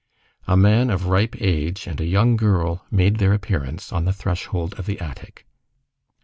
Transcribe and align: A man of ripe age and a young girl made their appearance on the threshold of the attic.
A 0.47 0.57
man 0.57 0.89
of 0.89 1.05
ripe 1.05 1.39
age 1.39 1.85
and 1.85 2.01
a 2.01 2.07
young 2.07 2.35
girl 2.35 2.83
made 2.89 3.17
their 3.19 3.33
appearance 3.33 3.93
on 3.93 4.03
the 4.05 4.11
threshold 4.13 4.73
of 4.79 4.87
the 4.87 4.99
attic. 4.99 5.45